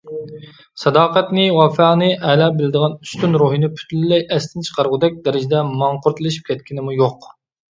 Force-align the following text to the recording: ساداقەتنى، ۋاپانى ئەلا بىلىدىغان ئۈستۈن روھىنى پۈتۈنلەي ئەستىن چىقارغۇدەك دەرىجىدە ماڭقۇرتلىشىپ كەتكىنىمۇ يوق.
ساداقەتنى، 0.83 1.43
ۋاپانى 1.57 2.07
ئەلا 2.29 2.47
بىلىدىغان 2.61 2.95
ئۈستۈن 3.07 3.37
روھىنى 3.43 3.71
پۈتۈنلەي 3.75 4.25
ئەستىن 4.37 4.67
چىقارغۇدەك 4.71 5.23
دەرىجىدە 5.29 5.63
ماڭقۇرتلىشىپ 5.83 6.51
كەتكىنىمۇ 6.53 6.99
يوق. 7.03 7.31